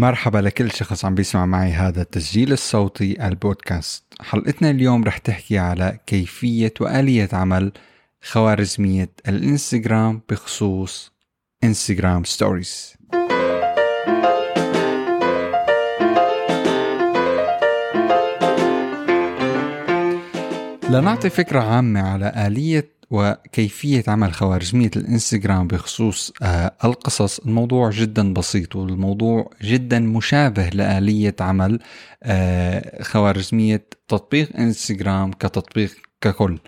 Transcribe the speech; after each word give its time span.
مرحبا 0.00 0.38
لكل 0.38 0.70
شخص 0.70 1.04
عم 1.04 1.14
بيسمع 1.14 1.46
معي 1.46 1.72
هذا 1.72 2.02
التسجيل 2.02 2.52
الصوتي 2.52 3.26
البودكاست. 3.26 4.04
حلقتنا 4.20 4.70
اليوم 4.70 5.04
رح 5.04 5.18
تحكي 5.18 5.58
على 5.58 5.98
كيفية 6.06 6.74
وآلية 6.80 7.28
عمل 7.32 7.72
خوارزمية 8.22 9.10
الإنستغرام 9.28 10.20
بخصوص 10.30 11.12
إنستغرام 11.64 12.24
ستوريز. 12.24 12.94
لنعطي 20.90 21.30
فكرة 21.30 21.60
عامة 21.60 22.00
على 22.00 22.46
آلية 22.46 22.99
وكيفية 23.10 24.04
عمل 24.08 24.32
خوارزمية 24.32 24.90
الإنستغرام 24.96 25.66
بخصوص 25.66 26.32
آه 26.42 26.72
القصص. 26.84 27.38
الموضوع 27.38 27.90
جدا 27.90 28.32
بسيط 28.32 28.76
والموضوع 28.76 29.50
جدا 29.62 29.98
مشابه 29.98 30.68
لآلية 30.68 31.36
عمل 31.40 31.78
آه 32.22 33.02
خوارزمية 33.02 33.86
تطبيق 34.08 34.56
إنستغرام 34.56 35.32
كتطبيق 35.32 35.90
ككل. 36.20 36.58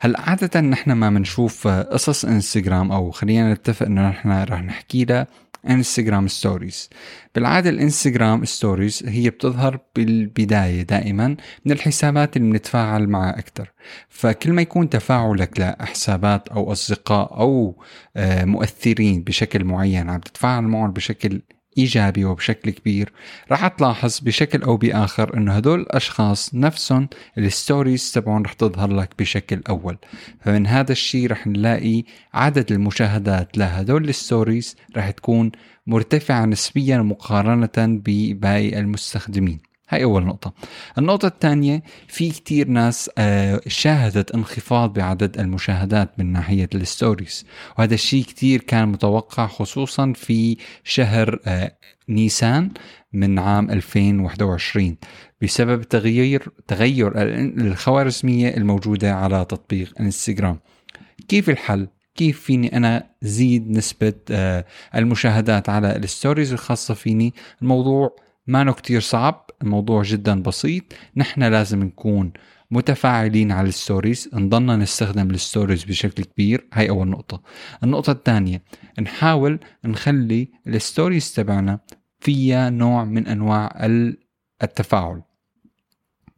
هلا 0.00 0.20
عادة 0.20 0.60
نحن 0.60 0.92
ما 0.92 1.10
بنشوف 1.10 1.68
قصص 1.68 2.24
إنستغرام؟ 2.24 2.92
أو 2.92 3.10
خلينا 3.10 3.52
نتفق 3.52 3.86
إنه 3.86 4.08
نحن 4.08 4.42
رح 4.42 4.62
نحكي 4.62 5.04
لها 5.04 5.26
انستغرام 5.70 6.28
stories 6.28 6.90
بالعادة 7.34 7.70
الإنستغرام 7.70 8.44
stories 8.44 9.02
هي 9.06 9.30
بتظهر 9.30 9.80
بالبداية 9.96 10.82
دائما 10.82 11.36
من 11.64 11.72
الحسابات 11.72 12.36
اللي 12.36 12.50
بنتفاعل 12.50 13.06
معها 13.08 13.38
أكثر 13.38 13.72
فكل 14.08 14.52
ما 14.52 14.62
يكون 14.62 14.88
تفاعلك 14.88 15.60
لحسابات 15.60 16.48
أو 16.48 16.72
أصدقاء 16.72 17.40
أو 17.40 17.82
آه، 18.16 18.44
مؤثرين 18.44 19.22
بشكل 19.22 19.64
معين 19.64 20.10
عم 20.10 20.20
تتفاعل 20.20 20.62
معهم 20.62 20.92
بشكل 20.92 21.42
إيجابي 21.78 22.24
وبشكل 22.24 22.70
كبير. 22.70 23.12
رح 23.52 23.68
تلاحظ 23.68 24.20
بشكل 24.20 24.62
أو 24.62 24.76
بآخر 24.76 25.36
إنه 25.36 25.52
هدول 25.52 25.80
الأشخاص 25.80 26.54
نفسهم 26.54 27.08
ال 27.38 27.47
stories 27.47 28.12
تبعهم 28.12 28.42
رح 28.42 28.52
تظهر 28.52 28.92
لك 28.92 29.10
بشكل 29.18 29.60
أول. 29.68 29.98
فمن 30.40 30.66
هذا 30.66 30.92
الشيء 30.92 31.30
رح 31.30 31.46
نلاقي 31.46 32.04
عدد 32.34 32.72
المشاهدات 32.72 33.58
لهدول 33.58 34.08
ال 34.08 34.17
stories 34.17 34.76
رح 34.96 35.10
تكون 35.10 35.52
مرتفعة 35.86 36.44
نسبيا 36.44 36.98
مقارنة 36.98 37.70
بباقي 37.76 38.78
المستخدمين. 38.78 39.71
هاي 39.92 40.04
أول 40.04 40.24
نقطة. 40.24 40.52
النقطة 40.98 41.28
الثانية 41.28 41.82
في 42.08 42.30
كتير 42.30 42.68
ناس 42.68 43.10
آه، 43.18 43.60
شاهدت 43.66 44.30
انخفاض 44.30 44.92
بعدد 44.92 45.38
المشاهدات 45.38 46.18
من 46.18 46.32
ناحية 46.32 46.68
ال 46.74 46.82
stories. 46.82 47.46
وهذا 47.78 47.94
الشيء 47.94 48.24
كتير 48.24 48.60
كان 48.60 48.88
متوقع 48.88 49.46
خصوصا 49.46 50.12
في 50.16 50.56
شهر 50.84 51.40
آه، 51.46 51.76
نيسان 52.08 52.70
من 53.12 53.38
عام 53.38 53.70
2021 53.70 54.96
بسبب 55.42 55.82
تغيير 55.82 56.48
تغير 56.66 57.12
الخوارزمية 57.16 58.56
الموجودة 58.56 59.14
على 59.14 59.44
تطبيق 59.44 59.94
إنستغرام. 60.00 60.58
كيف 61.28 61.50
الحل؟ 61.50 61.88
كيف 62.14 62.40
فيني 62.40 62.76
أنا 62.76 63.06
زيد 63.22 63.70
نسبة 63.70 64.14
آه، 64.30 64.64
المشاهدات 64.94 65.68
على 65.68 65.96
ال 65.96 66.03
stories 66.03 66.52
الخاصة 66.52 66.94
فيني؟ 66.94 67.34
الموضوع 67.62 68.16
ما 68.46 68.72
كتير 68.72 69.00
صعب 69.00 69.50
الموضوع 69.62 70.02
جدا 70.02 70.42
بسيط. 70.42 70.84
نحن 71.16 71.42
لازم 71.42 71.82
نكون 71.82 72.32
متفاعلين 72.70 73.52
على 73.52 73.68
ال 73.68 73.76
stories 73.76 74.30
نضلنا 74.34 74.76
نستخدم 74.76 75.30
ال 75.30 75.37
stories 75.37 75.84
بشكل 75.84 76.24
كبير. 76.24 76.68
هاي 76.72 76.90
أول 76.90 77.08
نقطة. 77.08 77.42
النقطة 77.84 78.12
الثانية 78.12 78.62
نحاول 79.00 79.60
نخلي 79.84 80.48
ال 80.66 80.75
stories 80.75 81.34
تبعنا 81.34 81.80
فيها 82.20 82.70
نوع 82.70 83.04
من 83.04 83.26
أنواع 83.26 83.86
التفاعل. 84.62 85.22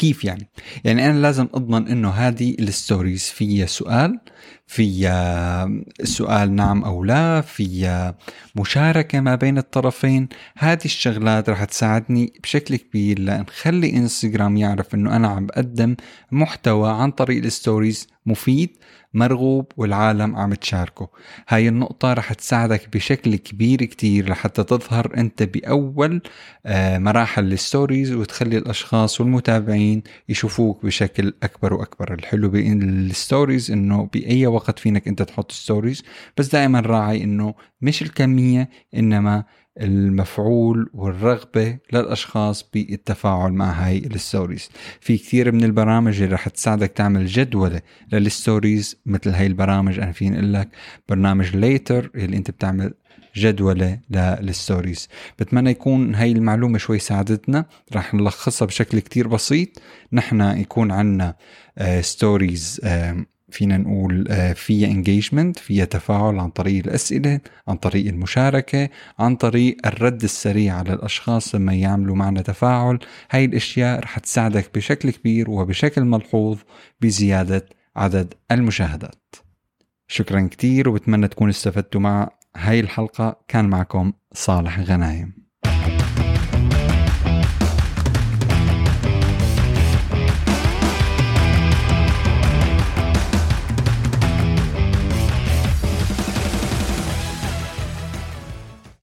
كيف 0.00 0.24
يعني؟ 0.24 0.48
يعني 0.84 1.10
أنا 1.10 1.18
لازم 1.18 1.48
أضمن 1.54 1.88
إنه 1.88 2.10
هذه 2.10 2.56
ال 2.58 2.66
stories 2.66 3.24
فيها 3.24 3.66
سؤال 3.66 4.18
فيها 4.66 5.68
سؤال 6.04 6.54
نعم 6.54 6.84
أو 6.84 7.04
لا 7.04 7.40
فيها 7.40 8.18
مشاركة 8.56 9.20
ما 9.20 9.34
بين 9.34 9.58
الطرفين 9.58 10.28
هذه 10.58 10.84
الشغلات 10.84 11.50
رح 11.50 11.64
تساعدني 11.64 12.32
بشكل 12.42 12.76
كبير 12.76 13.18
لنخلي 13.18 13.92
إنستغرام 13.96 14.56
يعرف 14.56 14.94
إنه 14.94 15.16
أنا 15.16 15.28
عم 15.28 15.46
بقدم 15.46 15.96
محتوى 16.32 16.90
عن 16.90 17.10
طريق 17.10 17.44
ال 17.44 17.52
stories 17.52 18.08
مفيد 18.26 18.70
مرغوب 19.14 19.72
والعالم 19.76 20.36
عم 20.36 20.54
تشاركه. 20.54 21.08
هاي 21.48 21.68
النقطة 21.68 22.12
رح 22.12 22.32
تساعدك 22.32 22.88
بشكل 22.92 23.36
كبير 23.36 23.84
كتير 23.84 24.30
لحتى 24.30 24.64
تظهر 24.64 25.12
أنت 25.16 25.42
بأول 25.42 26.22
آه، 26.66 26.98
مراحل 26.98 27.52
ال 27.52 27.59
stories 27.59 28.12
وتخلي 28.12 28.58
الأشخاص 28.58 29.20
والمتابعين 29.20 30.02
يشوفوك 30.28 30.86
بشكل 30.86 31.34
أكبر 31.42 31.74
وأكبر. 31.74 32.14
الحلو 32.14 32.48
بال 32.48 32.75
stories 32.75 33.70
إنه 33.70 34.08
بأي 34.12 34.46
وقت 34.46 34.78
فينك 34.78 35.08
أنت 35.08 35.22
تحط 35.22 35.52
stories 35.52 36.02
بس 36.36 36.48
دائما 36.48 36.80
راعي 36.80 37.24
إنه 37.24 37.54
مش 37.80 38.02
الكمية 38.02 38.68
إنما 38.94 39.44
المفعول 39.80 40.90
والرغبة 40.94 41.78
للأشخاص 41.92 42.64
بالتفاعل 42.74 43.52
مع 43.52 43.70
هاي 43.70 43.98
ال 43.98 44.06
stories. 44.06 44.68
في 45.00 45.18
كثير 45.18 45.52
من 45.52 45.64
البرامج 45.64 46.22
اللي 46.22 46.34
رح 46.34 46.48
تساعدك 46.48 46.90
تعمل 46.90 47.26
جدولة 47.26 47.80
لل 48.12 48.31
stories 48.31 48.96
مثل 49.06 49.30
هاي 49.30 49.46
البرامج 49.46 49.98
أنا 49.98 50.12
فين 50.12 50.34
أقول 50.34 50.52
لك 50.54 50.68
برنامج 51.08 51.56
Later 51.56 52.10
اللي 52.14 52.36
أنت 52.36 52.50
بتعمل 52.50 52.94
جدولة 53.36 53.98
لل 54.10 54.30
stories. 54.30 55.08
بتمنى 55.38 55.70
يكون 55.70 56.14
هاي 56.14 56.32
المعلومة 56.32 56.78
شوي 56.78 56.98
ساعدتنا. 56.98 57.64
رح 57.94 58.14
نلخصها 58.14 58.66
بشكل 58.66 58.98
كتير 58.98 59.28
بسيط. 59.28 59.68
نحن 60.12 60.40
يكون 60.40 60.90
عنا 60.92 61.34
stories 62.00 62.80
آه 62.84 63.26
فينا 63.52 63.76
نقول 63.76 64.24
فيها 64.54 64.88
engagement 64.88 65.58
فيها 65.58 65.84
تفاعل 65.84 66.38
عن 66.38 66.50
طريق 66.50 66.86
الأسئلة 66.86 67.40
عن 67.68 67.76
طريق 67.76 68.06
المشاركة 68.06 68.88
عن 69.18 69.36
طريق 69.36 69.76
الرد 69.86 70.22
السريع 70.22 70.74
على 70.74 70.92
الأشخاص 70.92 71.54
لما 71.54 71.74
يعملوا 71.74 72.16
معنا 72.16 72.42
تفاعل. 72.42 72.98
هاي 73.30 73.44
الأشياء 73.44 74.00
رح 74.00 74.18
تساعدك 74.18 74.70
بشكل 74.74 75.10
كبير 75.10 75.50
وبشكل 75.50 76.04
ملحوظ 76.04 76.58
بزيادة 77.00 77.66
عدد 77.96 78.34
المشاهدات. 78.52 79.34
شكرا 80.08 80.48
كتير 80.50 80.88
وبتمنى 80.88 81.28
تكونوا 81.28 81.50
استفدتوا 81.50 82.00
مع 82.00 82.30
هاي 82.56 82.80
الحلقة. 82.80 83.40
كان 83.48 83.64
معكم 83.64 84.12
صالح 84.32 84.80
غنايم. 84.80 85.39